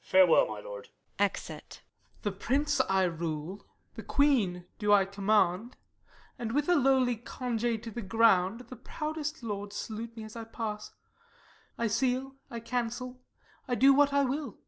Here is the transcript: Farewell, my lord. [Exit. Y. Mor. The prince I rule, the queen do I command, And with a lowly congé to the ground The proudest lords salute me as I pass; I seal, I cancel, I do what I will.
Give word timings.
Farewell, 0.00 0.48
my 0.48 0.58
lord. 0.58 0.88
[Exit. 1.20 1.78
Y. 1.78 1.78
Mor. 1.78 2.20
The 2.22 2.36
prince 2.36 2.80
I 2.88 3.04
rule, 3.04 3.64
the 3.94 4.02
queen 4.02 4.66
do 4.80 4.92
I 4.92 5.04
command, 5.04 5.76
And 6.40 6.50
with 6.50 6.68
a 6.68 6.74
lowly 6.74 7.16
congé 7.16 7.80
to 7.84 7.90
the 7.92 8.02
ground 8.02 8.62
The 8.62 8.74
proudest 8.74 9.44
lords 9.44 9.76
salute 9.76 10.16
me 10.16 10.24
as 10.24 10.34
I 10.34 10.42
pass; 10.42 10.90
I 11.78 11.86
seal, 11.86 12.34
I 12.50 12.58
cancel, 12.58 13.22
I 13.68 13.76
do 13.76 13.94
what 13.94 14.12
I 14.12 14.24
will. 14.24 14.58